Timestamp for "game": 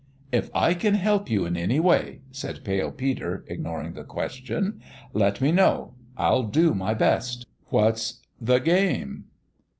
8.57-9.25